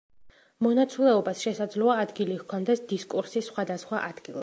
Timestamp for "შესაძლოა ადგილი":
1.47-2.41